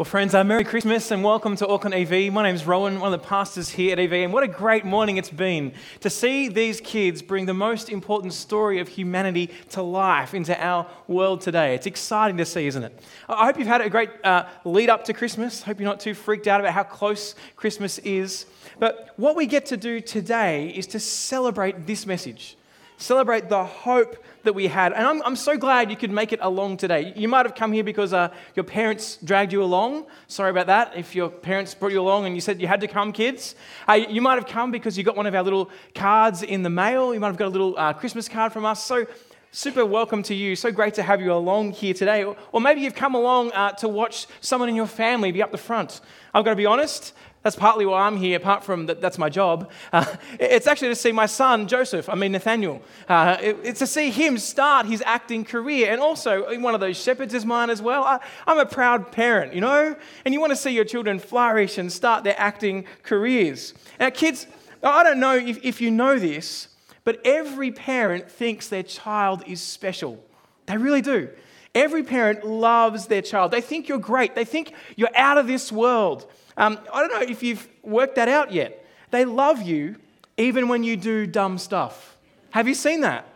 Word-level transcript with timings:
Well, 0.00 0.06
friends, 0.06 0.34
uh, 0.34 0.42
Merry 0.44 0.64
Christmas 0.64 1.10
and 1.10 1.22
welcome 1.22 1.56
to 1.56 1.68
Auckland 1.68 1.94
EV. 1.94 2.32
My 2.32 2.42
name 2.42 2.54
is 2.54 2.64
Rowan, 2.64 3.00
one 3.00 3.12
of 3.12 3.20
the 3.20 3.28
pastors 3.28 3.68
here 3.68 3.92
at 3.92 3.98
EV, 3.98 4.14
and 4.14 4.32
what 4.32 4.42
a 4.42 4.48
great 4.48 4.86
morning 4.86 5.18
it's 5.18 5.28
been 5.28 5.74
to 6.00 6.08
see 6.08 6.48
these 6.48 6.80
kids 6.80 7.20
bring 7.20 7.44
the 7.44 7.52
most 7.52 7.90
important 7.90 8.32
story 8.32 8.78
of 8.78 8.88
humanity 8.88 9.50
to 9.68 9.82
life 9.82 10.32
into 10.32 10.58
our 10.58 10.86
world 11.06 11.42
today. 11.42 11.74
It's 11.74 11.84
exciting 11.84 12.38
to 12.38 12.46
see, 12.46 12.66
isn't 12.66 12.82
it? 12.82 12.98
I 13.28 13.44
hope 13.44 13.58
you've 13.58 13.68
had 13.68 13.82
a 13.82 13.90
great 13.90 14.08
uh, 14.24 14.44
lead 14.64 14.88
up 14.88 15.04
to 15.04 15.12
Christmas. 15.12 15.62
Hope 15.64 15.78
you're 15.78 15.86
not 15.90 16.00
too 16.00 16.14
freaked 16.14 16.46
out 16.46 16.60
about 16.60 16.72
how 16.72 16.84
close 16.84 17.34
Christmas 17.54 17.98
is. 17.98 18.46
But 18.78 19.10
what 19.16 19.36
we 19.36 19.44
get 19.44 19.66
to 19.66 19.76
do 19.76 20.00
today 20.00 20.70
is 20.70 20.86
to 20.86 20.98
celebrate 20.98 21.86
this 21.86 22.06
message 22.06 22.56
celebrate 23.00 23.48
the 23.48 23.64
hope 23.64 24.22
that 24.42 24.54
we 24.54 24.66
had. 24.66 24.92
And 24.92 25.06
I'm, 25.06 25.22
I'm 25.22 25.36
so 25.36 25.56
glad 25.56 25.90
you 25.90 25.96
could 25.96 26.10
make 26.10 26.32
it 26.32 26.38
along 26.42 26.76
today. 26.76 27.12
You 27.16 27.28
might 27.28 27.46
have 27.46 27.54
come 27.54 27.72
here 27.72 27.84
because 27.84 28.12
uh, 28.12 28.32
your 28.54 28.64
parents 28.64 29.18
dragged 29.24 29.52
you 29.52 29.62
along. 29.62 30.06
Sorry 30.28 30.50
about 30.50 30.66
that. 30.66 30.92
If 30.96 31.14
your 31.14 31.28
parents 31.28 31.74
brought 31.74 31.92
you 31.92 32.00
along 32.00 32.26
and 32.26 32.34
you 32.34 32.40
said 32.40 32.60
you 32.60 32.66
had 32.66 32.80
to 32.82 32.88
come, 32.88 33.12
kids. 33.12 33.54
Uh, 33.88 33.94
you 33.94 34.20
might 34.20 34.34
have 34.34 34.46
come 34.46 34.70
because 34.70 34.96
you 34.96 35.04
got 35.04 35.16
one 35.16 35.26
of 35.26 35.34
our 35.34 35.42
little 35.42 35.70
cards 35.94 36.42
in 36.42 36.62
the 36.62 36.70
mail. 36.70 37.12
You 37.14 37.20
might 37.20 37.28
have 37.28 37.36
got 37.36 37.46
a 37.46 37.54
little 37.56 37.74
uh, 37.76 37.92
Christmas 37.92 38.28
card 38.28 38.52
from 38.52 38.64
us. 38.64 38.84
So, 38.84 39.06
super 39.52 39.84
welcome 39.84 40.22
to 40.22 40.34
you. 40.34 40.54
So 40.54 40.70
great 40.70 40.94
to 40.94 41.02
have 41.02 41.20
you 41.20 41.32
along 41.32 41.72
here 41.72 41.92
today. 41.92 42.24
Or 42.52 42.60
maybe 42.60 42.82
you've 42.82 42.94
come 42.94 43.16
along 43.16 43.50
uh, 43.52 43.72
to 43.72 43.88
watch 43.88 44.26
someone 44.40 44.68
in 44.68 44.76
your 44.76 44.86
family 44.86 45.32
be 45.32 45.42
up 45.42 45.50
the 45.50 45.58
front. 45.58 46.00
I've 46.32 46.44
got 46.44 46.50
to 46.50 46.56
be 46.56 46.66
honest, 46.66 47.12
that's 47.42 47.56
partly 47.56 47.86
why 47.86 48.02
I'm 48.02 48.18
here, 48.18 48.36
apart 48.36 48.64
from 48.64 48.86
that, 48.86 49.00
that's 49.00 49.16
my 49.16 49.30
job. 49.30 49.70
Uh, 49.92 50.04
it's 50.38 50.66
actually 50.66 50.88
to 50.88 50.94
see 50.94 51.10
my 51.10 51.24
son, 51.24 51.66
Joseph, 51.66 52.08
I 52.10 52.14
mean, 52.14 52.32
Nathaniel. 52.32 52.82
Uh, 53.08 53.38
it, 53.40 53.56
it's 53.64 53.78
to 53.78 53.86
see 53.86 54.10
him 54.10 54.36
start 54.36 54.84
his 54.84 55.02
acting 55.06 55.44
career. 55.44 55.90
And 55.90 56.02
also, 56.02 56.58
one 56.60 56.74
of 56.74 56.80
those 56.80 57.00
shepherds 57.00 57.32
is 57.32 57.46
mine 57.46 57.70
as 57.70 57.80
well. 57.80 58.04
I, 58.04 58.20
I'm 58.46 58.58
a 58.58 58.66
proud 58.66 59.10
parent, 59.10 59.54
you 59.54 59.62
know? 59.62 59.96
And 60.24 60.34
you 60.34 60.40
want 60.40 60.50
to 60.50 60.56
see 60.56 60.70
your 60.70 60.84
children 60.84 61.18
flourish 61.18 61.78
and 61.78 61.90
start 61.90 62.24
their 62.24 62.38
acting 62.38 62.84
careers. 63.02 63.72
Now, 63.98 64.10
kids, 64.10 64.46
I 64.82 65.02
don't 65.02 65.18
know 65.18 65.36
if, 65.36 65.64
if 65.64 65.80
you 65.80 65.90
know 65.90 66.18
this, 66.18 66.68
but 67.04 67.20
every 67.24 67.72
parent 67.72 68.30
thinks 68.30 68.68
their 68.68 68.82
child 68.82 69.44
is 69.46 69.62
special. 69.62 70.22
They 70.66 70.76
really 70.76 71.02
do. 71.02 71.30
Every 71.74 72.02
parent 72.02 72.44
loves 72.44 73.06
their 73.06 73.22
child. 73.22 73.50
They 73.50 73.60
think 73.60 73.88
you're 73.88 73.98
great. 73.98 74.34
They 74.34 74.44
think 74.44 74.74
you're 74.96 75.16
out 75.16 75.38
of 75.38 75.46
this 75.46 75.72
world. 75.72 76.30
Um, 76.60 76.78
I 76.92 77.00
don't 77.00 77.10
know 77.10 77.26
if 77.26 77.42
you've 77.42 77.66
worked 77.82 78.16
that 78.16 78.28
out 78.28 78.52
yet. 78.52 78.84
They 79.10 79.24
love 79.24 79.62
you 79.62 79.96
even 80.36 80.68
when 80.68 80.84
you 80.84 80.94
do 80.94 81.26
dumb 81.26 81.56
stuff. 81.56 82.18
Have 82.50 82.68
you 82.68 82.74
seen 82.74 83.00
that? 83.00 83.26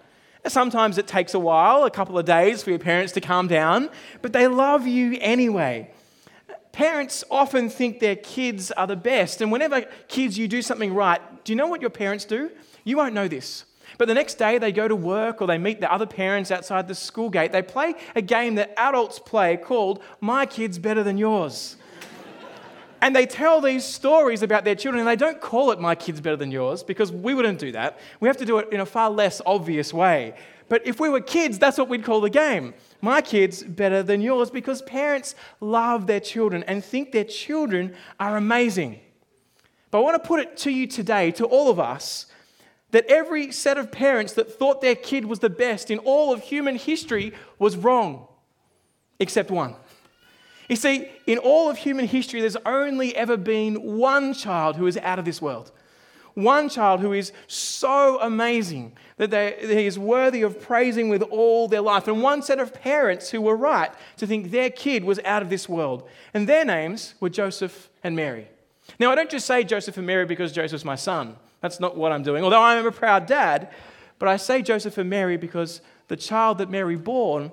Sometimes 0.46 0.98
it 0.98 1.06
takes 1.06 1.32
a 1.32 1.38
while, 1.38 1.84
a 1.84 1.90
couple 1.90 2.18
of 2.18 2.26
days 2.26 2.62
for 2.62 2.68
your 2.68 2.78
parents 2.78 3.14
to 3.14 3.22
calm 3.22 3.48
down, 3.48 3.88
but 4.20 4.34
they 4.34 4.46
love 4.46 4.86
you 4.86 5.16
anyway. 5.22 5.90
Parents 6.72 7.24
often 7.30 7.70
think 7.70 7.98
their 7.98 8.16
kids 8.16 8.70
are 8.72 8.86
the 8.86 8.96
best, 8.96 9.40
and 9.40 9.50
whenever 9.50 9.86
kids 10.06 10.36
you 10.36 10.46
do 10.46 10.60
something 10.60 10.92
right, 10.92 11.20
do 11.44 11.52
you 11.52 11.56
know 11.56 11.68
what 11.68 11.80
your 11.80 11.88
parents 11.88 12.26
do? 12.26 12.50
You 12.84 12.98
won't 12.98 13.14
know 13.14 13.26
this. 13.26 13.64
But 13.96 14.08
the 14.08 14.14
next 14.14 14.34
day 14.34 14.58
they 14.58 14.70
go 14.70 14.86
to 14.86 14.96
work 14.96 15.40
or 15.40 15.46
they 15.46 15.56
meet 15.56 15.80
the 15.80 15.90
other 15.90 16.04
parents 16.04 16.50
outside 16.50 16.88
the 16.88 16.94
school 16.94 17.30
gate. 17.30 17.52
They 17.52 17.62
play 17.62 17.94
a 18.14 18.20
game 18.20 18.56
that 18.56 18.74
adults 18.76 19.18
play 19.18 19.56
called 19.56 20.02
My 20.20 20.44
Kid's 20.44 20.78
Better 20.78 21.02
Than 21.02 21.16
Yours. 21.16 21.76
And 23.04 23.14
they 23.14 23.26
tell 23.26 23.60
these 23.60 23.84
stories 23.84 24.42
about 24.42 24.64
their 24.64 24.74
children, 24.74 25.00
and 25.00 25.06
they 25.06 25.14
don't 25.14 25.38
call 25.38 25.72
it 25.72 25.78
My 25.78 25.94
Kid's 25.94 26.22
Better 26.22 26.36
Than 26.36 26.50
Yours 26.50 26.82
because 26.82 27.12
we 27.12 27.34
wouldn't 27.34 27.58
do 27.58 27.70
that. 27.72 28.00
We 28.18 28.28
have 28.28 28.38
to 28.38 28.46
do 28.46 28.56
it 28.60 28.72
in 28.72 28.80
a 28.80 28.86
far 28.86 29.10
less 29.10 29.42
obvious 29.44 29.92
way. 29.92 30.32
But 30.70 30.86
if 30.86 30.98
we 30.98 31.10
were 31.10 31.20
kids, 31.20 31.58
that's 31.58 31.76
what 31.76 31.90
we'd 31.90 32.02
call 32.02 32.22
the 32.22 32.30
game. 32.30 32.72
My 33.02 33.20
kid's 33.20 33.62
better 33.62 34.02
than 34.02 34.22
yours 34.22 34.50
because 34.50 34.80
parents 34.80 35.34
love 35.60 36.06
their 36.06 36.18
children 36.18 36.62
and 36.62 36.82
think 36.82 37.12
their 37.12 37.24
children 37.24 37.94
are 38.18 38.38
amazing. 38.38 39.00
But 39.90 39.98
I 39.98 40.00
want 40.00 40.22
to 40.22 40.26
put 40.26 40.40
it 40.40 40.56
to 40.56 40.70
you 40.70 40.86
today, 40.86 41.30
to 41.32 41.44
all 41.44 41.70
of 41.70 41.78
us, 41.78 42.24
that 42.92 43.04
every 43.10 43.52
set 43.52 43.76
of 43.76 43.92
parents 43.92 44.32
that 44.32 44.50
thought 44.50 44.80
their 44.80 44.94
kid 44.94 45.26
was 45.26 45.40
the 45.40 45.50
best 45.50 45.90
in 45.90 45.98
all 45.98 46.32
of 46.32 46.40
human 46.40 46.76
history 46.76 47.34
was 47.58 47.76
wrong, 47.76 48.28
except 49.20 49.50
one. 49.50 49.76
You 50.68 50.76
see, 50.76 51.08
in 51.26 51.38
all 51.38 51.70
of 51.70 51.76
human 51.76 52.06
history, 52.06 52.40
there's 52.40 52.56
only 52.64 53.14
ever 53.16 53.36
been 53.36 53.98
one 53.98 54.32
child 54.32 54.76
who 54.76 54.86
is 54.86 54.96
out 54.98 55.18
of 55.18 55.24
this 55.24 55.42
world. 55.42 55.70
One 56.34 56.68
child 56.68 57.00
who 57.00 57.12
is 57.12 57.32
so 57.46 58.20
amazing 58.20 58.96
that, 59.18 59.30
they, 59.30 59.56
that 59.60 59.78
he 59.78 59.86
is 59.86 59.98
worthy 59.98 60.42
of 60.42 60.60
praising 60.60 61.08
with 61.08 61.22
all 61.22 61.68
their 61.68 61.80
life. 61.80 62.08
And 62.08 62.22
one 62.22 62.42
set 62.42 62.58
of 62.58 62.74
parents 62.74 63.30
who 63.30 63.40
were 63.40 63.56
right 63.56 63.92
to 64.16 64.26
think 64.26 64.50
their 64.50 64.70
kid 64.70 65.04
was 65.04 65.20
out 65.24 65.42
of 65.42 65.50
this 65.50 65.68
world. 65.68 66.08
And 66.32 66.48
their 66.48 66.64
names 66.64 67.14
were 67.20 67.28
Joseph 67.28 67.88
and 68.02 68.16
Mary. 68.16 68.48
Now, 68.98 69.12
I 69.12 69.14
don't 69.14 69.30
just 69.30 69.46
say 69.46 69.62
Joseph 69.62 69.96
and 69.96 70.06
Mary 70.06 70.26
because 70.26 70.50
Joseph's 70.50 70.84
my 70.84 70.96
son. 70.96 71.36
That's 71.60 71.78
not 71.78 71.96
what 71.96 72.12
I'm 72.12 72.22
doing, 72.22 72.42
although 72.42 72.60
I 72.60 72.74
am 72.74 72.86
a 72.86 72.92
proud 72.92 73.26
dad. 73.26 73.70
But 74.18 74.28
I 74.28 74.36
say 74.36 74.60
Joseph 74.60 74.98
and 74.98 75.08
Mary 75.08 75.36
because 75.36 75.80
the 76.08 76.16
child 76.16 76.58
that 76.58 76.68
Mary 76.68 76.96
bore 76.96 77.52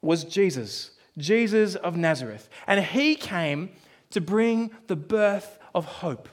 was 0.00 0.24
Jesus. 0.24 0.92
Jesus 1.18 1.74
of 1.74 1.96
Nazareth. 1.96 2.48
And 2.66 2.84
he 2.84 3.14
came 3.14 3.70
to 4.10 4.20
bring 4.20 4.70
the 4.86 4.96
birth 4.96 5.58
of 5.74 5.84
hope. 5.84 6.28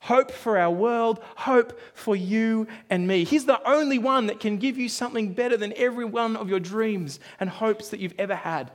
Hope 0.00 0.30
for 0.30 0.56
our 0.56 0.70
world, 0.70 1.20
hope 1.36 1.80
for 1.92 2.14
you 2.14 2.68
and 2.88 3.08
me. 3.08 3.24
He's 3.24 3.46
the 3.46 3.60
only 3.68 3.98
one 3.98 4.28
that 4.28 4.38
can 4.38 4.56
give 4.56 4.78
you 4.78 4.88
something 4.88 5.32
better 5.32 5.56
than 5.56 5.72
every 5.76 6.04
one 6.04 6.36
of 6.36 6.48
your 6.48 6.60
dreams 6.60 7.18
and 7.40 7.50
hopes 7.50 7.88
that 7.88 7.98
you've 7.98 8.14
ever 8.16 8.36
had. 8.36 8.70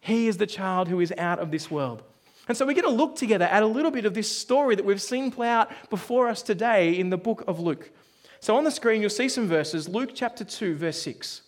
He 0.00 0.28
is 0.28 0.36
the 0.36 0.46
child 0.46 0.86
who 0.86 1.00
is 1.00 1.12
out 1.18 1.40
of 1.40 1.50
this 1.50 1.68
world. 1.68 2.04
And 2.46 2.56
so 2.56 2.64
we're 2.64 2.74
going 2.74 2.84
to 2.84 2.90
look 2.90 3.16
together 3.16 3.46
at 3.46 3.64
a 3.64 3.66
little 3.66 3.90
bit 3.90 4.04
of 4.04 4.14
this 4.14 4.30
story 4.30 4.76
that 4.76 4.84
we've 4.84 5.02
seen 5.02 5.32
play 5.32 5.48
out 5.48 5.70
before 5.90 6.28
us 6.28 6.42
today 6.42 6.96
in 6.96 7.10
the 7.10 7.18
book 7.18 7.42
of 7.48 7.58
Luke. 7.58 7.90
So 8.40 8.56
on 8.56 8.64
the 8.64 8.70
screen, 8.70 9.00
you'll 9.00 9.10
see 9.10 9.28
some 9.28 9.48
verses 9.48 9.88
Luke 9.88 10.10
chapter 10.14 10.44
2, 10.44 10.76
verse 10.76 11.02
6. 11.02 11.42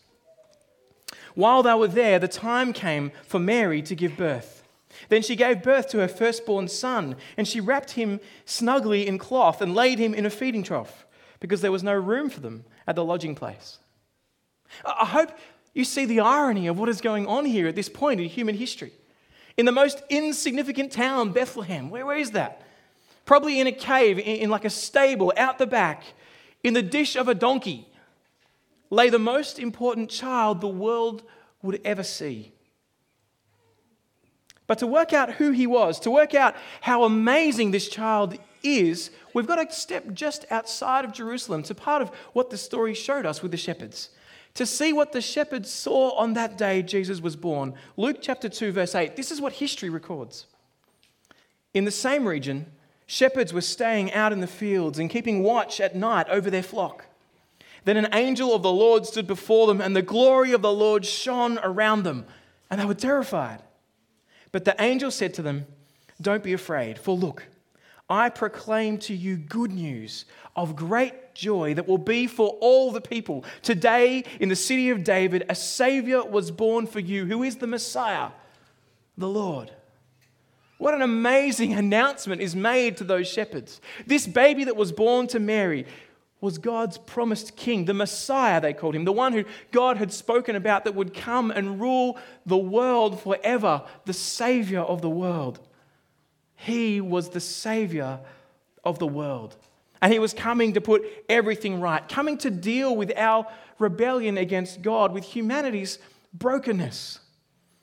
While 1.34 1.62
they 1.62 1.74
were 1.74 1.88
there, 1.88 2.18
the 2.18 2.28
time 2.28 2.72
came 2.72 3.12
for 3.24 3.38
Mary 3.38 3.82
to 3.82 3.94
give 3.94 4.16
birth. 4.16 4.62
Then 5.08 5.22
she 5.22 5.36
gave 5.36 5.62
birth 5.62 5.88
to 5.90 5.98
her 5.98 6.08
firstborn 6.08 6.68
son, 6.68 7.16
and 7.36 7.46
she 7.46 7.60
wrapped 7.60 7.92
him 7.92 8.20
snugly 8.44 9.06
in 9.06 9.18
cloth 9.18 9.62
and 9.62 9.74
laid 9.74 9.98
him 9.98 10.14
in 10.14 10.26
a 10.26 10.30
feeding 10.30 10.62
trough, 10.62 11.06
because 11.38 11.60
there 11.60 11.72
was 11.72 11.82
no 11.82 11.94
room 11.94 12.28
for 12.28 12.40
them 12.40 12.64
at 12.86 12.96
the 12.96 13.04
lodging 13.04 13.34
place. 13.34 13.78
I 14.84 15.06
hope 15.06 15.30
you 15.74 15.84
see 15.84 16.04
the 16.04 16.20
irony 16.20 16.66
of 16.66 16.78
what 16.78 16.88
is 16.88 17.00
going 17.00 17.26
on 17.26 17.44
here 17.44 17.66
at 17.68 17.76
this 17.76 17.88
point 17.88 18.20
in 18.20 18.28
human 18.28 18.56
history. 18.56 18.92
In 19.56 19.66
the 19.66 19.72
most 19.72 20.02
insignificant 20.08 20.92
town, 20.92 21.32
Bethlehem, 21.32 21.90
where, 21.90 22.06
where 22.06 22.16
is 22.16 22.32
that? 22.32 22.62
Probably 23.24 23.60
in 23.60 23.66
a 23.66 23.72
cave, 23.72 24.18
in, 24.18 24.24
in 24.24 24.50
like 24.50 24.64
a 24.64 24.70
stable 24.70 25.32
out 25.36 25.58
the 25.58 25.66
back, 25.66 26.02
in 26.62 26.74
the 26.74 26.82
dish 26.82 27.16
of 27.16 27.28
a 27.28 27.34
donkey, 27.34 27.86
lay 28.90 29.08
the 29.08 29.18
most 29.18 29.58
important 29.58 30.10
child 30.10 30.60
the 30.60 30.68
world 30.68 31.22
would 31.62 31.80
ever 31.84 32.02
see. 32.02 32.52
But 34.66 34.78
to 34.78 34.86
work 34.86 35.12
out 35.12 35.32
who 35.32 35.50
he 35.50 35.66
was, 35.66 35.98
to 36.00 36.10
work 36.10 36.34
out 36.34 36.54
how 36.80 37.04
amazing 37.04 37.70
this 37.70 37.88
child 37.88 38.38
is, 38.62 39.10
we've 39.34 39.46
got 39.46 39.56
to 39.56 39.74
step 39.74 40.12
just 40.12 40.46
outside 40.50 41.04
of 41.04 41.12
Jerusalem 41.12 41.62
to 41.64 41.74
part 41.74 42.02
of 42.02 42.10
what 42.34 42.50
the 42.50 42.56
story 42.56 42.94
showed 42.94 43.26
us 43.26 43.42
with 43.42 43.50
the 43.50 43.56
shepherds. 43.56 44.10
To 44.54 44.66
see 44.66 44.92
what 44.92 45.12
the 45.12 45.20
shepherds 45.20 45.70
saw 45.70 46.10
on 46.16 46.34
that 46.34 46.58
day 46.58 46.82
Jesus 46.82 47.20
was 47.20 47.36
born. 47.36 47.74
Luke 47.96 48.18
chapter 48.20 48.48
2, 48.48 48.72
verse 48.72 48.94
8. 48.94 49.16
This 49.16 49.30
is 49.30 49.40
what 49.40 49.54
history 49.54 49.90
records. 49.90 50.46
In 51.74 51.84
the 51.84 51.90
same 51.90 52.26
region, 52.26 52.66
shepherds 53.06 53.52
were 53.52 53.60
staying 53.60 54.12
out 54.12 54.32
in 54.32 54.40
the 54.40 54.46
fields 54.46 54.98
and 54.98 55.10
keeping 55.10 55.42
watch 55.42 55.80
at 55.80 55.96
night 55.96 56.28
over 56.28 56.50
their 56.50 56.62
flock. 56.62 57.06
Then 57.84 57.96
an 57.96 58.08
angel 58.12 58.54
of 58.54 58.62
the 58.62 58.72
Lord 58.72 59.06
stood 59.06 59.26
before 59.26 59.66
them, 59.66 59.80
and 59.80 59.94
the 59.96 60.02
glory 60.02 60.52
of 60.52 60.62
the 60.62 60.72
Lord 60.72 61.06
shone 61.06 61.58
around 61.62 62.02
them, 62.02 62.26
and 62.70 62.80
they 62.80 62.84
were 62.84 62.94
terrified. 62.94 63.62
But 64.52 64.64
the 64.64 64.80
angel 64.82 65.10
said 65.10 65.34
to 65.34 65.42
them, 65.42 65.66
Don't 66.20 66.42
be 66.42 66.52
afraid, 66.52 66.98
for 66.98 67.16
look, 67.16 67.46
I 68.08 68.28
proclaim 68.28 68.98
to 68.98 69.14
you 69.14 69.36
good 69.36 69.70
news 69.70 70.24
of 70.56 70.74
great 70.74 71.34
joy 71.34 71.74
that 71.74 71.86
will 71.86 71.98
be 71.98 72.26
for 72.26 72.48
all 72.60 72.90
the 72.90 73.00
people. 73.00 73.44
Today, 73.62 74.24
in 74.40 74.48
the 74.48 74.56
city 74.56 74.90
of 74.90 75.04
David, 75.04 75.44
a 75.48 75.54
Savior 75.54 76.24
was 76.24 76.50
born 76.50 76.86
for 76.86 76.98
you, 76.98 77.26
who 77.26 77.44
is 77.44 77.56
the 77.56 77.68
Messiah, 77.68 78.30
the 79.16 79.28
Lord. 79.28 79.70
What 80.78 80.94
an 80.94 81.02
amazing 81.02 81.74
announcement 81.74 82.40
is 82.40 82.56
made 82.56 82.96
to 82.96 83.04
those 83.04 83.28
shepherds. 83.28 83.80
This 84.06 84.26
baby 84.26 84.64
that 84.64 84.76
was 84.76 84.92
born 84.92 85.26
to 85.28 85.38
Mary 85.38 85.86
was 86.40 86.58
God's 86.58 86.98
promised 86.98 87.56
king, 87.56 87.84
the 87.84 87.94
Messiah, 87.94 88.60
they 88.60 88.72
called 88.72 88.94
him, 88.94 89.04
the 89.04 89.12
one 89.12 89.32
who 89.32 89.44
God 89.72 89.98
had 89.98 90.12
spoken 90.12 90.56
about 90.56 90.84
that 90.84 90.94
would 90.94 91.12
come 91.12 91.50
and 91.50 91.80
rule 91.80 92.18
the 92.46 92.56
world 92.56 93.20
forever, 93.20 93.82
the 94.06 94.12
Savior 94.12 94.80
of 94.80 95.02
the 95.02 95.10
world. 95.10 95.60
He 96.56 97.00
was 97.00 97.30
the 97.30 97.40
Savior 97.40 98.20
of 98.84 98.98
the 98.98 99.06
world. 99.06 99.56
And 100.02 100.12
he 100.12 100.18
was 100.18 100.32
coming 100.32 100.72
to 100.74 100.80
put 100.80 101.02
everything 101.28 101.80
right, 101.80 102.06
coming 102.08 102.38
to 102.38 102.50
deal 102.50 102.96
with 102.96 103.12
our 103.16 103.46
rebellion 103.78 104.38
against 104.38 104.80
God, 104.80 105.12
with 105.12 105.24
humanity's 105.24 105.98
brokenness 106.32 107.20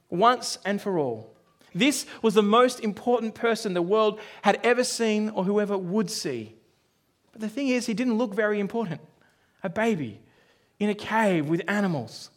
once 0.09 0.57
and 0.65 0.81
for 0.81 0.97
all. 0.97 1.35
This 1.75 2.07
was 2.23 2.33
the 2.33 2.41
most 2.41 2.79
important 2.79 3.35
person 3.35 3.73
the 3.73 3.81
world 3.83 4.19
had 4.41 4.59
ever 4.63 4.83
seen 4.83 5.29
or 5.29 5.43
whoever 5.43 5.77
would 5.77 6.09
see. 6.09 6.56
But 7.37 7.49
the 7.49 7.53
thing 7.53 7.67
is, 7.67 7.85
he 7.85 7.93
didn't 7.93 8.17
look 8.17 8.33
very 8.33 8.59
important. 8.59 8.99
A 9.61 9.69
baby 9.69 10.19
in 10.79 10.89
a 10.89 10.95
cave 10.95 11.47
with 11.47 11.61
animals. 11.67 12.31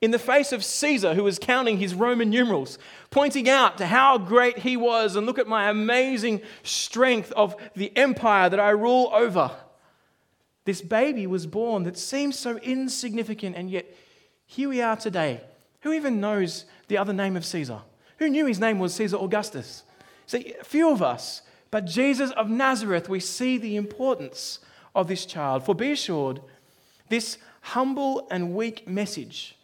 In 0.00 0.10
the 0.10 0.18
face 0.18 0.50
of 0.50 0.64
Caesar, 0.64 1.14
who 1.14 1.22
was 1.22 1.38
counting 1.38 1.78
his 1.78 1.94
Roman 1.94 2.28
numerals, 2.28 2.76
pointing 3.10 3.48
out 3.48 3.78
to 3.78 3.86
how 3.86 4.18
great 4.18 4.58
he 4.58 4.76
was 4.76 5.14
and 5.14 5.26
look 5.26 5.38
at 5.38 5.46
my 5.46 5.70
amazing 5.70 6.42
strength 6.64 7.30
of 7.32 7.54
the 7.76 7.96
empire 7.96 8.48
that 8.48 8.58
I 8.58 8.70
rule 8.70 9.12
over. 9.14 9.52
This 10.64 10.82
baby 10.82 11.28
was 11.28 11.46
born 11.46 11.84
that 11.84 11.96
seems 11.96 12.36
so 12.36 12.56
insignificant, 12.58 13.54
and 13.54 13.70
yet 13.70 13.86
here 14.44 14.70
we 14.70 14.82
are 14.82 14.96
today. 14.96 15.40
Who 15.82 15.92
even 15.92 16.20
knows 16.20 16.64
the 16.88 16.98
other 16.98 17.12
name 17.12 17.36
of 17.36 17.44
Caesar? 17.44 17.82
Who 18.18 18.28
knew 18.28 18.46
his 18.46 18.58
name 18.58 18.80
was 18.80 18.92
Caesar 18.94 19.18
Augustus? 19.18 19.84
See, 20.26 20.54
a 20.60 20.64
few 20.64 20.90
of 20.90 21.00
us, 21.00 21.42
but 21.70 21.84
Jesus 21.84 22.30
of 22.32 22.48
Nazareth, 22.48 23.08
we 23.08 23.20
see 23.20 23.58
the 23.58 23.76
importance 23.76 24.60
of 24.94 25.08
this 25.08 25.26
child. 25.26 25.64
For 25.64 25.74
be 25.74 25.92
assured, 25.92 26.40
this 27.08 27.38
humble 27.60 28.26
and 28.30 28.54
weak 28.54 28.88
message 28.88 29.56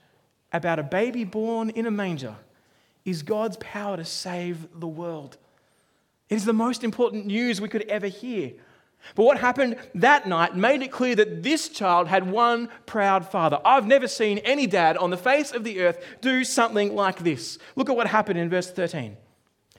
about 0.53 0.79
a 0.79 0.83
baby 0.83 1.25
born 1.25 1.71
in 1.71 1.87
a 1.87 1.91
manger 1.91 2.37
is 3.05 3.23
God's 3.23 3.57
power 3.59 3.97
to 3.97 4.05
save 4.05 4.67
the 4.79 4.87
world. 4.87 5.37
It 6.29 6.37
is 6.37 6.45
the 6.45 6.53
most 6.53 6.85
important 6.85 7.27
news 7.27 7.61
we 7.61 7.69
could 7.69 7.83
ever 7.83 8.07
hear. 8.07 8.53
But 9.15 9.25
what 9.25 9.39
happened 9.39 9.77
that 9.95 10.27
night 10.27 10.57
made 10.57 10.81
it 10.81 10.91
clear 10.91 11.15
that 11.17 11.43
this 11.43 11.69
child 11.69 12.09
had 12.09 12.31
one 12.31 12.71
proud 12.87 13.31
father. 13.31 13.61
I've 13.65 13.87
never 13.87 14.09
seen 14.09 14.39
any 14.39 14.67
dad 14.67 14.97
on 14.97 15.11
the 15.11 15.17
face 15.19 15.53
of 15.53 15.63
the 15.65 15.81
earth 15.83 16.03
do 16.23 16.43
something 16.43 16.95
like 16.95 17.19
this. 17.19 17.59
Look 17.77 17.91
at 17.91 17.97
what 17.97 18.07
happened 18.07 18.39
in 18.39 18.49
verse 18.49 18.71
13. 18.71 19.17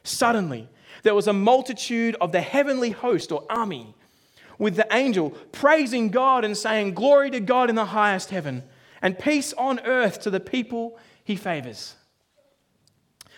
Suddenly, 0.04 0.70
there 1.06 1.16
was 1.16 1.28
a 1.28 1.34
multitude 1.34 2.16
of 2.20 2.32
the 2.32 2.42
heavenly 2.42 2.90
host 2.90 3.32
or 3.32 3.46
army 3.48 3.94
with 4.58 4.76
the 4.76 4.88
angel 4.92 5.30
praising 5.52 6.10
God 6.10 6.44
and 6.44 6.58
saying, 6.58 6.96
Glory 6.96 7.30
to 7.30 7.40
God 7.40 7.70
in 7.70 7.76
the 7.76 7.86
highest 7.86 8.32
heaven, 8.32 8.64
and 9.04 9.18
peace 9.18 9.54
on 9.54 9.80
earth 9.82 10.20
to 10.22 10.32
the 10.32 10.40
people 10.40 10.98
he 11.24 11.36
favors. 11.36 11.94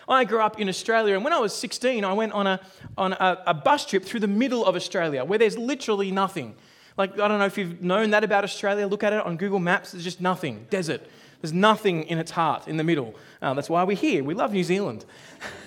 I 0.07 0.23
grew 0.23 0.39
up 0.39 0.61
in 0.61 0.69
Australia, 0.69 1.15
and 1.15 1.25
when 1.25 1.33
I 1.33 1.39
was 1.39 1.53
16, 1.53 2.05
I 2.05 2.13
went 2.13 2.31
on 2.31 2.47
a, 2.47 2.61
on 2.97 3.11
a, 3.11 3.43
a 3.47 3.53
bus 3.53 3.85
trip 3.85 4.05
through 4.05 4.21
the 4.21 4.27
middle 4.27 4.65
of 4.65 4.77
Australia 4.77 5.25
where 5.25 5.37
there's 5.37 5.57
literally 5.57 6.09
nothing. 6.09 6.55
Like, 6.95 7.19
I 7.19 7.27
don't 7.27 7.37
know 7.37 7.45
if 7.45 7.57
you've 7.57 7.81
known 7.81 8.11
that 8.11 8.23
about 8.23 8.45
Australia. 8.45 8.87
Look 8.87 9.03
at 9.03 9.11
it 9.11 9.25
on 9.25 9.35
Google 9.35 9.59
Maps, 9.59 9.91
there's 9.91 10.05
just 10.05 10.21
nothing. 10.21 10.67
Desert. 10.69 11.01
There's 11.41 11.53
nothing 11.53 12.03
in 12.03 12.17
its 12.17 12.31
heart 12.31 12.69
in 12.69 12.77
the 12.77 12.83
middle. 12.85 13.13
Uh, 13.41 13.53
that's 13.53 13.69
why 13.69 13.83
we're 13.83 13.97
here. 13.97 14.23
We 14.23 14.33
love 14.33 14.53
New 14.53 14.63
Zealand. 14.63 15.03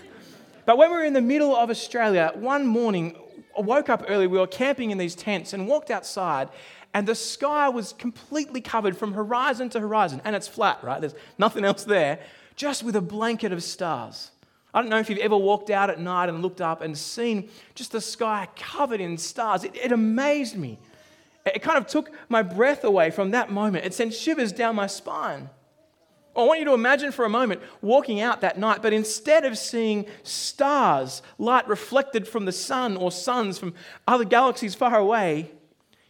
but 0.71 0.79
when 0.79 0.93
we 0.93 0.99
were 0.99 1.03
in 1.03 1.15
the 1.15 1.21
middle 1.21 1.57
of 1.57 1.69
Australia, 1.69 2.31
one 2.37 2.65
morning, 2.65 3.17
I 3.59 3.61
woke 3.61 3.89
up 3.89 4.05
early. 4.07 4.29
We 4.29 4.39
were 4.39 4.47
camping 4.47 4.93
in 4.93 4.99
these 4.99 5.17
tents 5.17 5.53
and 5.53 5.67
walked 5.67 5.91
outside, 5.91 6.49
and 6.95 7.09
the 7.09 7.17
sky 7.17 7.69
was 7.69 7.93
completely 7.93 8.61
covered 8.61 8.97
from 8.97 9.13
horizon 9.13 9.69
to 9.71 9.81
horizon. 9.81 10.23
And 10.25 10.37
it's 10.37 10.47
flat, 10.47 10.79
right? 10.85 11.01
There's 11.01 11.17
nothing 11.39 11.65
else 11.65 11.83
there 11.83 12.21
just 12.55 12.85
with 12.85 12.95
a 12.95 13.01
blanket 13.01 13.51
of 13.51 13.65
stars. 13.65 14.31
I 14.73 14.81
don't 14.81 14.91
know 14.91 15.01
if 15.01 15.11
you've 15.11 15.19
ever 15.19 15.37
walked 15.37 15.71
out 15.71 15.91
at 15.91 15.99
night 15.99 16.29
and 16.29 16.41
looked 16.41 16.61
up 16.61 16.83
and 16.83 16.97
seen 16.97 17.49
just 17.75 17.91
the 17.91 18.01
sky 18.01 18.47
covered 18.55 19.01
in 19.01 19.19
stars. 19.19 19.65
It, 19.65 19.75
it, 19.75 19.91
amazed 19.91 20.57
me. 20.57 20.79
It 21.45 21.63
kind 21.63 21.79
of 21.79 21.89
took 21.89 22.13
my 22.29 22.43
breath 22.43 22.85
away 22.85 23.11
from 23.11 23.33
that 23.33 23.51
moment. 23.51 23.87
It 23.87 23.93
sent 23.93 24.15
shivers 24.15 24.53
down 24.53 24.77
my 24.77 24.87
spine. 24.87 25.51
I 26.41 26.45
want 26.45 26.59
you 26.59 26.65
to 26.67 26.75
imagine 26.75 27.13
for 27.13 27.25
a 27.25 27.29
moment 27.29 27.61
walking 27.83 28.21
out 28.21 28.41
that 28.41 28.59
night, 28.59 28.83
but 28.83 28.93
instead 28.93 29.45
of 29.45 29.59
seeing 29.59 30.07
stars, 30.23 31.23
light 31.39 31.69
reflected 31.69 32.27
from 32.27 32.45
the 32.45 32.53
sun 32.53 32.97
or 32.97 33.13
suns 33.13 33.59
from 33.59 33.75
other 34.07 34.25
galaxies 34.25 34.75
far 34.75 34.97
away, 34.97 35.51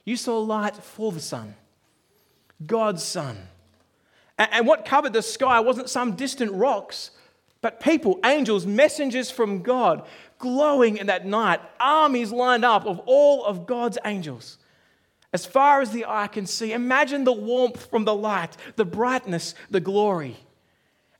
you 0.04 0.16
saw 0.16 0.38
light 0.38 0.76
for 0.76 1.12
the 1.12 1.20
sun, 1.20 1.54
God's 2.66 3.02
Son. 3.02 3.36
And 4.38 4.66
what 4.66 4.86
covered 4.86 5.12
the 5.12 5.22
sky 5.22 5.60
wasn't 5.60 5.90
some 5.90 6.16
distant 6.16 6.52
rocks, 6.52 7.10
but 7.60 7.78
people, 7.78 8.18
angels, 8.24 8.64
messengers 8.64 9.30
from 9.30 9.62
God, 9.62 10.06
glowing 10.38 10.96
in 10.96 11.08
that 11.08 11.26
night, 11.26 11.60
armies 11.78 12.32
lined 12.32 12.64
up 12.64 12.86
of 12.86 13.00
all 13.04 13.44
of 13.44 13.66
God's 13.66 13.98
angels. 14.04 14.56
As 15.32 15.46
far 15.46 15.80
as 15.80 15.92
the 15.92 16.06
eye 16.06 16.26
can 16.26 16.46
see, 16.46 16.72
imagine 16.72 17.24
the 17.24 17.32
warmth 17.32 17.86
from 17.86 18.04
the 18.04 18.14
light, 18.14 18.56
the 18.76 18.84
brightness, 18.84 19.54
the 19.70 19.80
glory. 19.80 20.36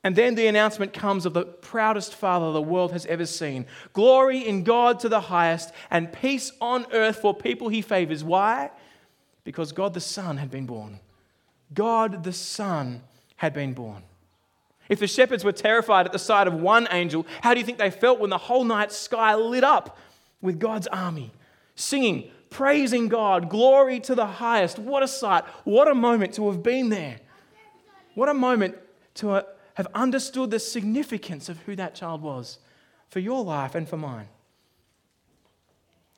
And 0.03 0.17
then 0.17 0.35
the 0.35 0.47
announcement 0.47 0.93
comes 0.93 1.27
of 1.27 1.35
the 1.35 1.45
proudest 1.45 2.15
father 2.15 2.53
the 2.53 2.63
world 2.63 2.93
has 2.93 3.07
ever 3.07 3.27
seen 3.27 3.67
glory 3.93 4.47
in 4.47 4.65
God 4.65 4.99
to 5.01 5.09
the 5.09 5.21
highest, 5.21 5.73
and 5.91 6.13
peace 6.13 6.53
on 6.61 6.87
earth 6.93 7.21
for 7.21 7.35
people 7.35 7.69
he 7.69 7.83
favors. 7.83 8.25
Why? 8.25 8.71
Because 9.45 9.73
God 9.73 9.95
the 9.95 10.01
Son 10.01 10.39
had 10.39 10.51
been 10.51 10.67
born. 10.67 11.01
God 11.73 12.25
the 12.25 12.33
Son 12.33 13.03
had 13.37 13.53
been 13.53 13.75
born. 13.75 14.03
If 14.89 14.99
the 14.99 15.07
shepherds 15.07 15.45
were 15.45 15.53
terrified 15.53 16.07
at 16.07 16.13
the 16.13 16.19
sight 16.19 16.49
of 16.49 16.55
one 16.55 16.89
angel, 16.91 17.27
how 17.43 17.55
do 17.55 17.61
you 17.61 17.67
think 17.67 17.79
they 17.79 17.91
felt 17.91 18.19
when 18.19 18.31
the 18.31 18.39
whole 18.39 18.65
night 18.65 18.91
sky 18.91 19.35
lit 19.37 19.63
up 19.63 19.97
with 20.41 20.59
God's 20.59 20.89
army, 20.89 21.31
singing, 21.81 22.31
praising 22.51 23.09
God, 23.09 23.49
glory 23.49 24.01
to 24.01 24.15
the 24.15 24.27
highest? 24.27 24.79
What 24.79 25.03
a 25.03 25.09
sight! 25.09 25.45
What 25.65 25.89
a 25.89 25.95
moment 25.95 26.35
to 26.35 26.47
have 26.51 26.63
been 26.63 26.89
there! 26.89 27.19
What 28.15 28.29
a 28.29 28.35
moment 28.35 28.77
to 29.15 29.45
have 29.75 29.87
understood 29.95 30.51
the 30.51 30.59
significance 30.59 31.49
of 31.49 31.59
who 31.61 31.77
that 31.77 31.95
child 31.95 32.23
was 32.23 32.59
for 33.09 33.19
your 33.19 33.43
life 33.45 33.75
and 33.75 33.89
for 33.89 33.97
mine. 33.97 34.29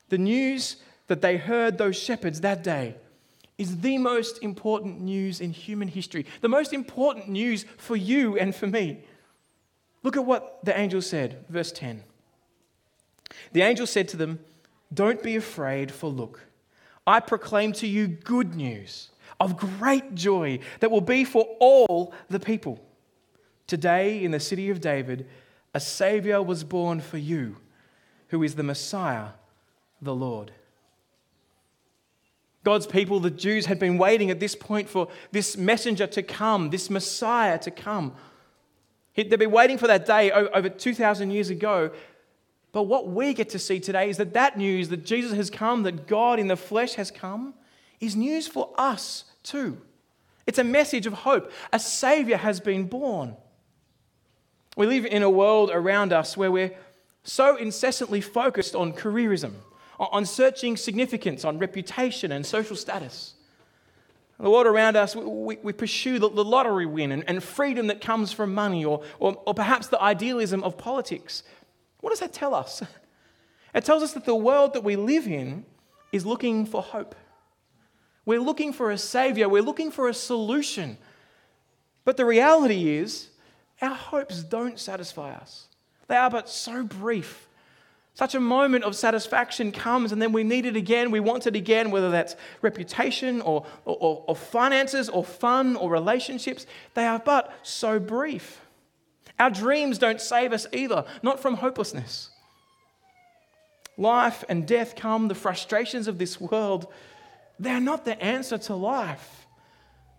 The 0.09 0.17
news 0.17 0.77
that 1.07 1.21
they 1.21 1.37
heard 1.37 1.77
those 1.77 1.97
shepherds 1.97 2.41
that 2.41 2.63
day 2.63 2.95
is 3.57 3.81
the 3.81 3.97
most 3.97 4.41
important 4.43 5.01
news 5.01 5.39
in 5.39 5.51
human 5.51 5.87
history, 5.87 6.25
the 6.41 6.49
most 6.49 6.73
important 6.73 7.29
news 7.29 7.65
for 7.77 7.95
you 7.95 8.37
and 8.37 8.55
for 8.55 8.67
me. 8.67 9.03
Look 10.01 10.17
at 10.17 10.25
what 10.25 10.59
the 10.63 10.77
angel 10.77 11.01
said, 11.01 11.45
verse 11.49 11.71
10. 11.71 12.03
The 13.53 13.61
angel 13.61 13.87
said 13.87 14.07
to 14.09 14.17
them, 14.17 14.39
Don't 14.93 15.23
be 15.23 15.35
afraid, 15.35 15.91
for 15.91 16.09
look, 16.09 16.41
I 17.05 17.19
proclaim 17.19 17.73
to 17.73 17.87
you 17.87 18.07
good 18.07 18.55
news 18.55 19.09
of 19.39 19.57
great 19.57 20.15
joy 20.15 20.59
that 20.79 20.91
will 20.91 21.01
be 21.01 21.23
for 21.23 21.43
all 21.59 22.13
the 22.29 22.39
people. 22.39 22.79
Today, 23.67 24.23
in 24.23 24.31
the 24.31 24.39
city 24.39 24.69
of 24.69 24.81
David, 24.81 25.27
a 25.73 25.79
Savior 25.79 26.41
was 26.41 26.63
born 26.63 26.99
for 26.99 27.17
you, 27.17 27.57
who 28.27 28.43
is 28.43 28.55
the 28.55 28.63
Messiah, 28.63 29.29
the 30.01 30.13
Lord. 30.13 30.51
God's 32.63 32.87
people, 32.87 33.19
the 33.19 33.31
Jews, 33.31 33.65
had 33.65 33.79
been 33.79 33.97
waiting 33.97 34.29
at 34.29 34.39
this 34.39 34.55
point 34.55 34.87
for 34.87 35.09
this 35.31 35.57
messenger 35.57 36.07
to 36.07 36.23
come, 36.23 36.69
this 36.69 36.89
Messiah 36.89 37.57
to 37.59 37.71
come. 37.71 38.13
They'd 39.15 39.29
been 39.29 39.51
waiting 39.51 39.77
for 39.77 39.87
that 39.87 40.05
day 40.05 40.31
over 40.31 40.69
2,000 40.69 41.31
years 41.31 41.49
ago. 41.49 41.91
But 42.73 42.83
what 42.83 43.07
we 43.07 43.33
get 43.33 43.49
to 43.49 43.59
see 43.59 43.79
today 43.79 44.09
is 44.09 44.17
that 44.17 44.33
that 44.33 44.57
news 44.57 44.89
that 44.89 45.05
Jesus 45.05 45.31
has 45.33 45.49
come, 45.49 45.83
that 45.83 46.07
God 46.07 46.39
in 46.39 46.47
the 46.49 46.57
flesh 46.57 46.95
has 46.95 47.09
come, 47.09 47.53
is 48.01 48.15
news 48.17 48.47
for 48.47 48.71
us 48.77 49.23
too. 49.43 49.81
It's 50.45 50.59
a 50.59 50.63
message 50.65 51.05
of 51.05 51.13
hope. 51.13 51.49
A 51.71 51.79
Savior 51.79 52.35
has 52.35 52.59
been 52.59 52.87
born. 52.87 53.37
We 54.75 54.87
live 54.87 55.05
in 55.05 55.23
a 55.23 55.29
world 55.29 55.71
around 55.71 56.11
us 56.11 56.35
where 56.35 56.51
we're 56.51 56.75
so 57.23 57.55
incessantly 57.55 58.19
focused 58.19 58.75
on 58.75 58.91
careerism 58.91 59.53
on 59.99 60.25
searching 60.25 60.77
significance, 60.77 61.45
on 61.45 61.59
reputation 61.59 62.31
and 62.31 62.45
social 62.45 62.75
status. 62.75 63.35
The 64.39 64.49
world 64.49 64.65
around 64.65 64.97
us, 64.97 65.15
we, 65.15 65.57
we 65.57 65.73
pursue 65.73 66.19
the, 66.19 66.27
lottery 66.27 66.85
win 66.85 67.11
and, 67.11 67.23
and, 67.27 67.41
freedom 67.41 67.87
that 67.87 68.01
comes 68.01 68.33
from 68.33 68.53
money, 68.53 68.83
or, 68.83 69.03
or, 69.19 69.41
or 69.45 69.53
perhaps 69.53 69.87
the 69.87 70.01
idealism 70.01 70.63
of 70.63 70.77
politics. 70.77 71.43
What 72.03 72.09
does 72.09 72.19
that 72.19 72.33
tell 72.33 72.53
us? 72.53 72.83
It 73.75 73.85
tells 73.85 74.03
us 74.03 74.13
that 74.13 74.25
the 74.25 74.35
world 74.35 74.73
that 74.73 74.83
we 74.83 74.95
live 74.95 75.25
in 75.25 75.65
is 76.11 76.27
looking 76.27 76.67
for 76.67 76.83
hope. 76.83 77.15
We're 78.23 78.39
looking 78.39 78.71
for 78.71 78.91
a 78.91 78.99
savior, 78.99 79.49
we're 79.49 79.63
looking 79.63 79.89
for 79.89 80.07
a 80.07 80.13
solution. 80.13 80.99
But 82.05 82.15
the 82.15 82.23
reality 82.23 82.89
is, 82.89 83.29
our 83.81 83.95
hopes 83.95 84.43
don't 84.43 84.79
satisfy 84.79 85.31
us. 85.31 85.69
They 86.07 86.15
are 86.15 86.29
but 86.29 86.49
so 86.49 86.83
brief 86.83 87.49
such 88.15 88.35
a 88.35 88.39
moment 88.39 88.83
of 88.83 88.95
satisfaction 88.95 89.71
comes, 89.71 90.11
and 90.11 90.21
then 90.21 90.31
we 90.31 90.43
need 90.43 90.67
it 90.67 90.75
again. 90.75 91.09
We 91.09 91.19
want 91.19 91.47
it 91.47 91.55
again, 91.55 91.89
whether 91.89 92.11
that's 92.11 92.35
reputation 92.61 93.41
or, 93.41 93.65
or, 93.85 94.23
or, 94.27 94.35
finances 94.35 95.09
or 95.09 95.23
fun 95.23 95.75
or 95.75 95.89
relationships. 95.89 96.67
They 96.93 97.07
are 97.07 97.17
but 97.17 97.51
so 97.63 97.99
brief. 97.99 98.61
Our 99.39 99.49
dreams 99.49 99.97
don't 99.97 100.21
save 100.21 100.53
us 100.53 100.67
either, 100.71 101.05
not 101.21 101.39
from 101.39 101.55
hopelessness. 101.55 102.29
Life 103.97 104.43
and 104.49 104.67
death 104.67 104.95
come, 104.95 105.27
the 105.27 105.35
frustrations 105.35 106.07
of 106.07 106.17
this 106.17 106.39
world, 106.39 106.87
they're 107.59 107.79
not 107.79 108.05
the 108.05 108.21
answer 108.21 108.57
to 108.57 108.75
life. 108.75 109.45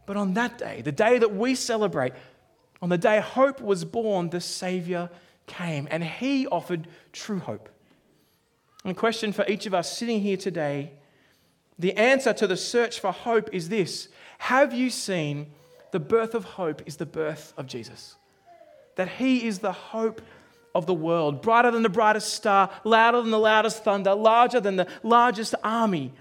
But 0.06 0.16
on 0.16 0.34
that 0.34 0.58
day, 0.58 0.82
the 0.82 0.92
day 0.92 1.18
that 1.18 1.34
we 1.34 1.54
celebrate, 1.54 2.12
on 2.82 2.88
the 2.88 2.98
day 2.98 3.20
hope 3.20 3.60
was 3.60 3.84
born, 3.84 4.30
the 4.30 4.40
Savior 4.40 5.10
came 5.46 5.88
and 5.90 6.04
he 6.04 6.46
offered 6.46 6.86
true 7.12 7.38
hope. 7.38 7.68
And 8.84 8.94
the 8.94 8.98
question 8.98 9.32
for 9.32 9.46
each 9.48 9.66
of 9.66 9.74
us 9.74 9.96
sitting 9.96 10.20
here 10.20 10.36
today 10.36 10.92
the 11.78 11.96
answer 11.96 12.32
to 12.32 12.46
the 12.46 12.56
search 12.56 13.00
for 13.00 13.10
hope 13.10 13.50
is 13.52 13.68
this 13.68 14.08
Have 14.38 14.72
you 14.72 14.90
seen 14.90 15.50
the 15.90 16.00
birth 16.00 16.34
of 16.34 16.44
hope 16.44 16.82
is 16.86 16.96
the 16.96 17.06
birth 17.06 17.52
of 17.56 17.66
Jesus? 17.66 18.16
That 18.96 19.08
he 19.08 19.46
is 19.46 19.58
the 19.58 19.72
hope 19.72 20.20
of 20.74 20.86
the 20.86 20.94
world, 20.94 21.40
brighter 21.40 21.70
than 21.70 21.82
the 21.82 21.88
brightest 21.88 22.32
star, 22.32 22.70
louder 22.82 23.22
than 23.22 23.30
the 23.30 23.38
loudest 23.38 23.84
thunder, 23.84 24.14
larger 24.14 24.60
than 24.60 24.76
the 24.76 24.88
largest 25.02 25.54
army. 25.62 26.12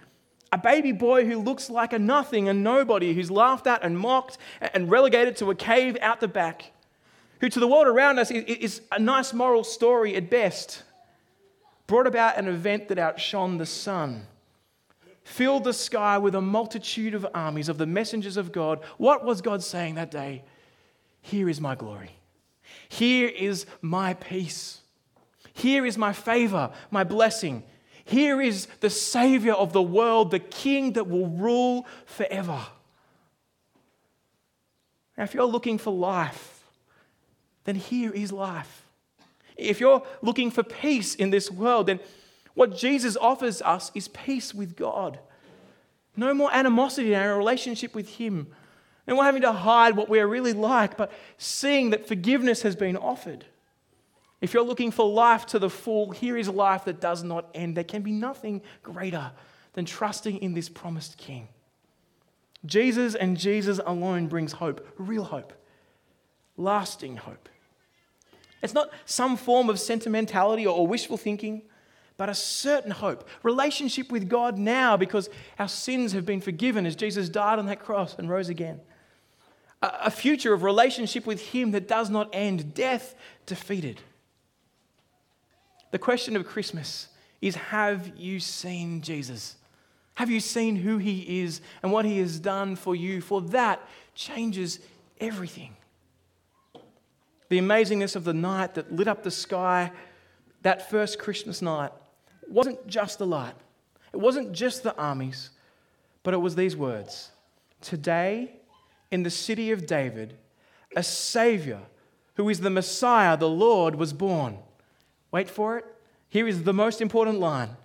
A 0.51 0.57
baby 0.57 0.91
boy 0.91 1.25
who 1.25 1.39
looks 1.41 1.69
like 1.69 1.93
a 1.93 1.99
nothing, 1.99 2.47
a 2.47 2.53
nobody, 2.53 3.13
who's 3.13 3.31
laughed 3.31 3.65
at 3.65 3.83
and 3.83 3.97
mocked 3.97 4.37
and 4.61 4.91
relegated 4.91 5.35
to 5.37 5.49
a 5.49 5.55
cave 5.55 5.97
out 6.01 6.19
the 6.19 6.27
back, 6.27 6.71
who 7.39 7.49
to 7.49 7.59
the 7.59 7.67
world 7.67 7.87
around 7.87 8.19
us 8.19 8.29
is 8.29 8.81
a 8.91 8.99
nice 8.99 9.33
moral 9.33 9.63
story 9.63 10.15
at 10.15 10.29
best, 10.29 10.83
brought 11.87 12.05
about 12.05 12.37
an 12.37 12.47
event 12.47 12.87
that 12.89 12.99
outshone 12.99 13.57
the 13.57 13.65
sun 13.65 14.27
filled 15.23 15.63
the 15.63 15.73
sky 15.73 16.17
with 16.17 16.35
a 16.35 16.41
multitude 16.41 17.13
of 17.13 17.25
armies 17.33 17.69
of 17.69 17.77
the 17.77 17.85
messengers 17.85 18.37
of 18.37 18.51
God. 18.51 18.83
What 18.97 19.25
was 19.25 19.41
God 19.41 19.63
saying 19.63 19.95
that 19.95 20.11
day? 20.11 20.43
Here 21.21 21.49
is 21.49 21.61
my 21.61 21.75
glory. 21.75 22.11
Here 22.89 23.27
is 23.27 23.65
my 23.81 24.13
peace. 24.13 24.81
Here 25.53 25.85
is 25.85 25.97
my 25.97 26.13
favor, 26.13 26.71
my 26.91 27.03
blessing. 27.03 27.63
Here 28.05 28.41
is 28.41 28.67
the 28.79 28.89
Savior 28.89 29.53
of 29.53 29.71
the 29.71 29.81
world, 29.81 30.31
the 30.31 30.39
King 30.39 30.93
that 30.93 31.07
will 31.07 31.27
rule 31.27 31.85
forever. 32.05 32.59
Now, 35.17 35.23
if 35.23 35.33
you're 35.33 35.45
looking 35.45 35.77
for 35.77 35.93
life, 35.93 36.63
then 37.65 37.75
here 37.75 38.11
is 38.11 38.31
life. 38.31 38.85
If 39.55 39.79
you're 39.79 40.03
looking 40.21 40.51
for 40.51 40.63
peace 40.63 41.15
in 41.15 41.29
this 41.29 41.51
world, 41.51 41.87
then 41.87 41.99
what 42.55 42.75
Jesus 42.75 43.15
offers 43.17 43.61
us 43.61 43.91
is 43.93 44.07
peace 44.07 44.53
with 44.53 44.75
God. 44.75 45.19
No 46.15 46.33
more 46.33 46.53
animosity 46.53 47.13
in 47.13 47.19
our 47.19 47.37
relationship 47.37 47.95
with 47.95 48.09
Him. 48.09 48.47
And 49.05 49.17
we're 49.17 49.23
having 49.23 49.41
to 49.41 49.51
hide 49.51 49.95
what 49.95 50.09
we're 50.09 50.27
really 50.27 50.53
like, 50.53 50.97
but 50.97 51.11
seeing 51.37 51.89
that 51.89 52.07
forgiveness 52.07 52.61
has 52.61 52.75
been 52.75 52.95
offered. 52.95 53.45
If 54.39 54.53
you're 54.53 54.63
looking 54.63 54.91
for 54.91 55.09
life 55.09 55.45
to 55.47 55.59
the 55.59 55.69
full, 55.69 56.11
here 56.11 56.37
is 56.37 56.49
life 56.49 56.85
that 56.85 56.99
does 56.99 57.23
not 57.23 57.49
end. 57.53 57.75
There 57.75 57.83
can 57.83 58.01
be 58.01 58.11
nothing 58.11 58.61
greater 58.81 59.31
than 59.73 59.85
trusting 59.85 60.37
in 60.37 60.53
this 60.53 60.69
promised 60.69 61.17
King. 61.17 61.47
Jesus 62.65 63.15
and 63.15 63.37
Jesus 63.37 63.79
alone 63.85 64.27
brings 64.27 64.53
hope, 64.53 64.87
real 64.97 65.23
hope, 65.23 65.53
lasting 66.55 67.17
hope. 67.17 67.49
It's 68.61 68.73
not 68.73 68.89
some 69.05 69.35
form 69.35 69.69
of 69.69 69.79
sentimentality 69.79 70.65
or 70.65 70.87
wishful 70.87 71.17
thinking 71.17 71.63
but 72.17 72.29
a 72.29 72.35
certain 72.35 72.91
hope. 72.91 73.27
Relationship 73.41 74.11
with 74.11 74.29
God 74.29 74.57
now 74.57 74.97
because 74.97 75.29
our 75.57 75.67
sins 75.67 76.13
have 76.13 76.25
been 76.25 76.41
forgiven 76.41 76.85
as 76.85 76.95
Jesus 76.95 77.29
died 77.29 77.59
on 77.59 77.65
that 77.67 77.79
cross 77.79 78.15
and 78.17 78.29
rose 78.29 78.49
again. 78.49 78.79
A 79.85 80.09
future 80.09 80.53
of 80.53 80.63
relationship 80.63 81.25
with 81.25 81.41
Him 81.49 81.71
that 81.71 81.89
does 81.89 82.09
not 82.09 82.29
end, 82.31 82.73
death 82.73 83.15
defeated. 83.45 83.99
The 85.91 85.99
question 85.99 86.37
of 86.37 86.47
Christmas 86.47 87.09
is 87.41 87.55
Have 87.55 88.17
you 88.17 88.39
seen 88.39 89.01
Jesus? 89.01 89.57
Have 90.15 90.29
you 90.29 90.39
seen 90.39 90.77
who 90.77 90.99
He 90.99 91.41
is 91.41 91.59
and 91.81 91.91
what 91.91 92.05
He 92.05 92.19
has 92.19 92.39
done 92.39 92.77
for 92.77 92.95
you? 92.95 93.19
For 93.19 93.41
that 93.41 93.85
changes 94.15 94.79
everything. 95.19 95.75
The 97.49 97.59
amazingness 97.59 98.15
of 98.15 98.23
the 98.23 98.33
night 98.33 98.75
that 98.75 98.91
lit 98.91 99.09
up 99.09 99.23
the 99.23 99.31
sky 99.31 99.91
that 100.61 100.89
first 100.89 101.19
Christmas 101.19 101.61
night 101.61 101.91
wasn't 102.47 102.87
just 102.87 103.19
the 103.19 103.27
light, 103.27 103.55
it 104.13 104.17
wasn't 104.17 104.53
just 104.53 104.83
the 104.83 104.95
armies, 104.95 105.49
but 106.23 106.33
it 106.33 106.37
was 106.37 106.55
these 106.55 106.77
words 106.77 107.31
Today, 107.81 108.53
in 109.13 109.21
the 109.21 109.29
city 109.29 109.71
of 109.71 109.85
David, 109.85 110.35
a 110.95 111.03
Savior 111.03 111.81
who 112.33 112.49
is 112.49 112.61
the 112.61 112.71
Messiah, 112.71 113.37
the 113.37 113.47
Lord, 113.47 113.95
was 113.95 114.11
born. 114.11 114.57
Wait 115.31 115.49
for 115.49 115.77
it. 115.77 115.85
Here 116.29 116.47
is 116.47 116.63
the 116.63 116.73
most 116.73 116.99
important 116.99 117.39
line 117.39 117.77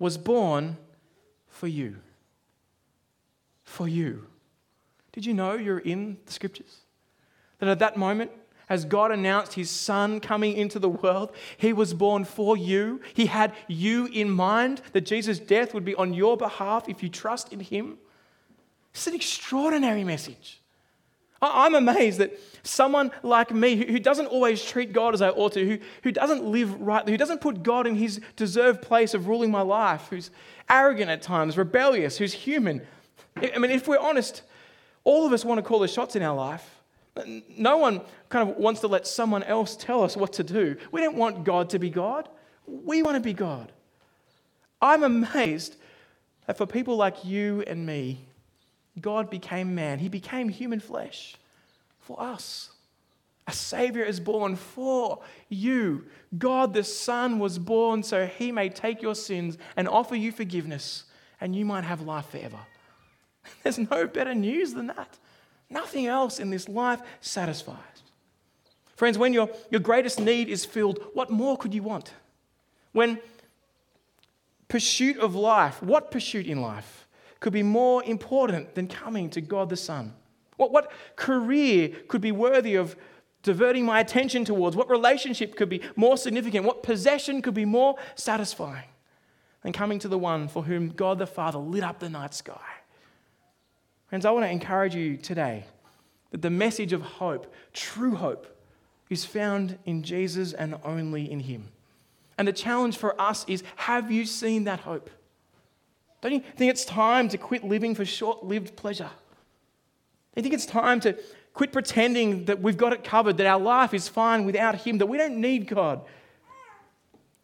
was 0.00 0.18
born 0.18 0.76
for 1.46 1.68
you. 1.68 1.98
For 3.62 3.86
you. 3.86 4.26
Did 5.12 5.24
you 5.24 5.34
know 5.34 5.54
you're 5.54 5.78
in 5.78 6.18
the 6.26 6.32
scriptures? 6.32 6.78
That 7.60 7.68
at 7.68 7.78
that 7.78 7.96
moment, 7.96 8.32
as 8.68 8.84
God 8.84 9.12
announced 9.12 9.54
his 9.54 9.70
son 9.70 10.18
coming 10.18 10.56
into 10.56 10.80
the 10.80 10.88
world, 10.88 11.30
he 11.58 11.72
was 11.72 11.94
born 11.94 12.24
for 12.24 12.56
you. 12.56 13.00
He 13.14 13.26
had 13.26 13.52
you 13.68 14.06
in 14.06 14.30
mind, 14.30 14.82
that 14.94 15.02
Jesus' 15.02 15.38
death 15.38 15.74
would 15.74 15.84
be 15.84 15.94
on 15.94 16.12
your 16.12 16.36
behalf 16.36 16.88
if 16.88 17.04
you 17.04 17.08
trust 17.08 17.52
in 17.52 17.60
him. 17.60 17.98
It's 18.92 19.06
an 19.06 19.14
extraordinary 19.14 20.04
message. 20.04 20.60
I'm 21.42 21.74
amazed 21.74 22.18
that 22.18 22.38
someone 22.62 23.10
like 23.22 23.50
me, 23.50 23.76
who 23.76 23.98
doesn't 23.98 24.26
always 24.26 24.62
treat 24.62 24.92
God 24.92 25.14
as 25.14 25.22
I 25.22 25.30
ought 25.30 25.52
to, 25.54 25.66
who, 25.66 25.78
who 26.02 26.12
doesn't 26.12 26.44
live 26.44 26.78
rightly, 26.80 27.12
who 27.12 27.18
doesn't 27.18 27.40
put 27.40 27.62
God 27.62 27.86
in 27.86 27.94
his 27.94 28.20
deserved 28.36 28.82
place 28.82 29.14
of 29.14 29.26
ruling 29.26 29.50
my 29.50 29.62
life, 29.62 30.08
who's 30.10 30.30
arrogant 30.68 31.10
at 31.10 31.22
times, 31.22 31.56
rebellious, 31.56 32.18
who's 32.18 32.34
human. 32.34 32.82
I 33.36 33.58
mean, 33.58 33.70
if 33.70 33.88
we're 33.88 33.98
honest, 33.98 34.42
all 35.04 35.26
of 35.26 35.32
us 35.32 35.44
want 35.44 35.58
to 35.58 35.62
call 35.62 35.78
the 35.78 35.88
shots 35.88 36.14
in 36.14 36.22
our 36.22 36.36
life. 36.36 36.76
No 37.56 37.78
one 37.78 38.02
kind 38.28 38.48
of 38.48 38.56
wants 38.56 38.80
to 38.82 38.88
let 38.88 39.06
someone 39.06 39.42
else 39.42 39.76
tell 39.76 40.04
us 40.04 40.16
what 40.16 40.34
to 40.34 40.44
do. 40.44 40.76
We 40.92 41.00
don't 41.00 41.16
want 41.16 41.44
God 41.44 41.70
to 41.70 41.78
be 41.78 41.88
God. 41.88 42.28
We 42.66 43.02
want 43.02 43.16
to 43.16 43.20
be 43.20 43.32
God. 43.32 43.72
I'm 44.80 45.02
amazed 45.02 45.76
that 46.46 46.58
for 46.58 46.66
people 46.66 46.96
like 46.96 47.24
you 47.24 47.64
and 47.66 47.84
me, 47.84 48.26
God 49.00 49.30
became 49.30 49.74
man. 49.74 49.98
He 49.98 50.08
became 50.08 50.48
human 50.48 50.80
flesh 50.80 51.36
for 52.00 52.20
us. 52.20 52.70
A 53.46 53.52
Savior 53.52 54.04
is 54.04 54.20
born 54.20 54.56
for 54.56 55.20
you. 55.48 56.06
God 56.36 56.72
the 56.72 56.84
Son 56.84 57.38
was 57.38 57.58
born 57.58 58.02
so 58.02 58.26
He 58.26 58.52
may 58.52 58.68
take 58.68 59.02
your 59.02 59.14
sins 59.14 59.58
and 59.76 59.88
offer 59.88 60.14
you 60.14 60.30
forgiveness, 60.30 61.04
and 61.40 61.56
you 61.56 61.64
might 61.64 61.84
have 61.84 62.00
life 62.00 62.26
forever. 62.26 62.60
There's 63.62 63.78
no 63.78 64.06
better 64.06 64.34
news 64.34 64.74
than 64.74 64.88
that. 64.88 65.18
Nothing 65.68 66.06
else 66.06 66.38
in 66.38 66.50
this 66.50 66.68
life 66.68 67.00
satisfies. 67.20 67.76
Friends, 68.96 69.16
when 69.16 69.32
your, 69.32 69.48
your 69.70 69.80
greatest 69.80 70.20
need 70.20 70.48
is 70.48 70.64
filled, 70.64 71.00
what 71.14 71.30
more 71.30 71.56
could 71.56 71.72
you 71.72 71.82
want? 71.82 72.12
When 72.92 73.18
pursuit 74.68 75.16
of 75.18 75.34
life, 75.34 75.82
what 75.82 76.10
pursuit 76.10 76.46
in 76.46 76.60
life 76.60 76.99
could 77.40 77.52
be 77.52 77.62
more 77.62 78.04
important 78.04 78.74
than 78.74 78.86
coming 78.86 79.30
to 79.30 79.40
God 79.40 79.70
the 79.70 79.76
Son? 79.76 80.14
What, 80.56 80.72
what 80.72 80.92
career 81.16 81.88
could 82.06 82.20
be 82.20 82.32
worthy 82.32 82.74
of 82.74 82.96
diverting 83.42 83.84
my 83.84 84.00
attention 84.00 84.44
towards? 84.44 84.76
What 84.76 84.90
relationship 84.90 85.56
could 85.56 85.70
be 85.70 85.80
more 85.96 86.16
significant? 86.16 86.66
What 86.66 86.82
possession 86.82 87.40
could 87.40 87.54
be 87.54 87.64
more 87.64 87.96
satisfying 88.14 88.88
than 89.62 89.72
coming 89.72 89.98
to 90.00 90.08
the 90.08 90.18
one 90.18 90.48
for 90.48 90.62
whom 90.62 90.90
God 90.90 91.18
the 91.18 91.26
Father 91.26 91.58
lit 91.58 91.82
up 91.82 91.98
the 91.98 92.10
night 92.10 92.34
sky? 92.34 92.60
Friends, 94.08 94.26
I 94.26 94.30
want 94.32 94.44
to 94.44 94.50
encourage 94.50 94.94
you 94.94 95.16
today 95.16 95.64
that 96.30 96.42
the 96.42 96.50
message 96.50 96.92
of 96.92 97.00
hope, 97.00 97.52
true 97.72 98.14
hope, 98.14 98.46
is 99.08 99.24
found 99.24 99.78
in 99.86 100.02
Jesus 100.02 100.52
and 100.52 100.76
only 100.84 101.30
in 101.30 101.40
Him. 101.40 101.68
And 102.36 102.46
the 102.46 102.52
challenge 102.52 102.96
for 102.96 103.20
us 103.20 103.44
is 103.48 103.62
have 103.76 104.10
you 104.10 104.26
seen 104.26 104.64
that 104.64 104.80
hope? 104.80 105.10
Don't 106.20 106.32
you 106.32 106.40
think 106.56 106.70
it's 106.70 106.84
time 106.84 107.28
to 107.28 107.38
quit 107.38 107.64
living 107.64 107.94
for 107.94 108.04
short 108.04 108.44
lived 108.44 108.76
pleasure? 108.76 109.10
Do 110.34 110.40
you 110.40 110.42
think 110.42 110.54
it's 110.54 110.66
time 110.66 111.00
to 111.00 111.16
quit 111.54 111.72
pretending 111.72 112.44
that 112.44 112.60
we've 112.60 112.76
got 112.76 112.92
it 112.92 113.04
covered, 113.04 113.36
that 113.38 113.46
our 113.46 113.58
life 113.60 113.94
is 113.94 114.08
fine 114.08 114.44
without 114.44 114.74
Him, 114.76 114.98
that 114.98 115.06
we 115.06 115.16
don't 115.16 115.40
need 115.40 115.66
God? 115.66 116.02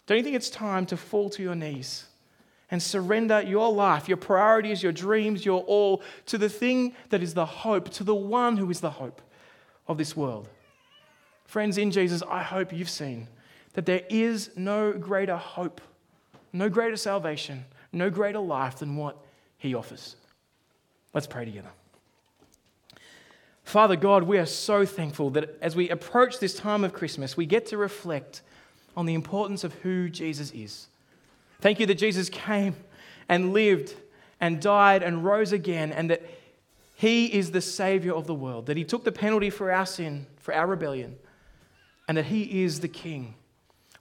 Don't 0.07 0.19
you 0.19 0.23
think 0.23 0.37
it's 0.37 0.51
time 0.51 0.87
to 0.87 0.97
fall 0.97 1.31
to 1.31 1.43
your 1.43 1.55
knees 1.55 2.05
and 2.71 2.83
surrender 2.83 3.41
your 3.43 3.73
life, 3.73 4.09
your 4.09 4.17
priorities, 4.17 4.83
your 4.83 4.93
dreams, 4.93 5.45
your 5.45 5.63
all 5.63 6.03
to 6.27 6.39
the 6.39 6.49
thing 6.49 6.95
that 7.11 7.23
is 7.23 7.35
the 7.35 7.47
hope, 7.47 7.91
to 7.91 8.05
the 8.05 8.15
one 8.15 8.57
who 8.57 8.71
is 8.71 8.81
the 8.81 8.91
hope 8.91 9.21
of 9.89 9.99
this 9.99 10.17
world. 10.17 10.49
Friends, 11.45 11.79
in 11.79 11.91
Jesus, 11.91 12.23
I 12.29 12.43
hope 12.43 12.73
you've 12.73 12.91
seen 12.91 13.29
that 13.75 13.87
there 13.87 14.03
is 14.09 14.51
no 14.57 14.93
greater 14.93 15.37
hope, 15.37 15.81
no 16.53 16.69
greater 16.69 16.97
salvation, 16.97 17.65
no 17.97 18.11
greater 18.11 18.39
life 18.39 18.79
than 18.79 18.97
what 18.97 19.17
he 19.59 19.75
offers. 19.75 20.17
Let's 21.13 21.27
pray 21.27 21.45
together. 21.45 21.71
Father 23.65 23.97
God, 23.97 24.23
we 24.23 24.39
are 24.39 24.47
so 24.47 24.87
thankful 24.87 25.31
that 25.31 25.59
as 25.61 25.75
we 25.75 25.89
approach 25.91 26.39
this 26.39 26.55
time 26.55 26.85
of 26.85 26.93
Christmas, 26.93 27.37
we 27.37 27.47
get 27.47 27.67
to 27.67 27.77
reflect 27.77 28.43
on 28.97 29.07
the 29.07 29.15
importance 29.15 29.65
of 29.65 29.75
who 29.75 30.09
Jesus 30.09 30.53
is. 30.53 30.87
Thank 31.61 31.81
you 31.81 31.87
that 31.87 31.97
Jesus 31.97 32.29
came 32.29 32.77
and 33.29 33.53
lived 33.53 33.95
and 34.41 34.61
died 34.61 35.03
and 35.03 35.25
rose 35.25 35.53
again, 35.53 35.93
and 35.93 36.11
that 36.11 36.23
He 36.95 37.27
is 37.33 37.51
the 37.51 37.61
Savior 37.61 38.15
of 38.15 38.27
the 38.27 38.35
world, 38.35 38.67
that 38.67 38.77
He 38.77 38.85
took 38.85 39.03
the 39.03 39.13
penalty 39.13 39.51
for 39.51 39.73
our 39.73 39.87
sin, 39.87 40.27
for 40.39 40.55
our 40.55 40.67
rebellion, 40.67 41.17
and 42.07 42.17
that 42.19 42.27
He 42.27 42.63
is 42.63 42.81
the 42.81 42.89
King. 42.89 43.35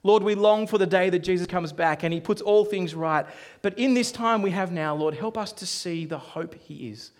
Lord, 0.06 0.22
we 0.22 0.36
long 0.36 0.68
for 0.68 0.78
the 0.78 0.86
day 0.86 1.10
that 1.10 1.18
Jesus 1.18 1.48
comes 1.48 1.72
back 1.72 2.04
and 2.04 2.14
He 2.14 2.20
puts 2.20 2.40
all 2.40 2.64
things 2.64 2.94
right. 2.94 3.26
But 3.60 3.76
in 3.76 3.94
this 3.94 4.12
time 4.12 4.40
we 4.40 4.52
have 4.52 4.70
now, 4.70 4.94
Lord, 4.94 5.14
help 5.14 5.36
us 5.36 5.52
to 5.54 5.66
see 5.66 6.06
the 6.06 6.18
hope 6.18 6.54
He 6.54 6.88
is, 6.88 7.10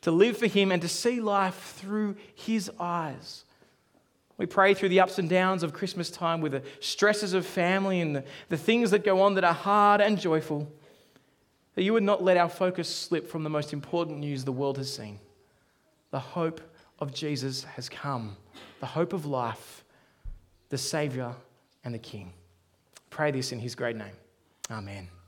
to 0.00 0.10
live 0.10 0.38
for 0.38 0.46
Him 0.46 0.72
and 0.72 0.80
to 0.80 0.88
see 0.88 1.20
life 1.20 1.74
through 1.76 2.16
His 2.34 2.70
eyes. 2.80 3.44
We 4.38 4.46
pray 4.46 4.72
through 4.72 4.88
the 4.88 5.00
ups 5.00 5.18
and 5.18 5.28
downs 5.28 5.62
of 5.62 5.74
Christmas 5.74 6.10
time 6.10 6.40
with 6.40 6.52
the 6.52 6.62
stresses 6.80 7.34
of 7.34 7.44
family 7.44 8.00
and 8.00 8.16
the, 8.16 8.24
the 8.48 8.56
things 8.56 8.90
that 8.92 9.04
go 9.04 9.20
on 9.20 9.34
that 9.34 9.44
are 9.44 9.52
hard 9.52 10.00
and 10.00 10.18
joyful, 10.18 10.72
that 11.74 11.82
you 11.82 11.92
would 11.92 12.02
not 12.02 12.24
let 12.24 12.38
our 12.38 12.48
focus 12.48 12.88
slip 12.88 13.28
from 13.28 13.44
the 13.44 13.50
most 13.50 13.74
important 13.74 14.18
news 14.18 14.44
the 14.44 14.52
world 14.52 14.78
has 14.78 14.92
seen. 14.92 15.18
The 16.12 16.18
hope 16.18 16.62
of 16.98 17.12
Jesus 17.12 17.64
has 17.64 17.90
come, 17.90 18.38
the 18.80 18.86
hope 18.86 19.12
of 19.12 19.26
life, 19.26 19.84
the 20.70 20.78
Savior 20.78 21.34
and 21.84 21.94
the 21.94 21.98
King. 21.98 22.32
Pray 23.10 23.30
this 23.30 23.52
in 23.52 23.58
His 23.58 23.74
great 23.74 23.96
name. 23.96 24.16
Amen. 24.70 25.08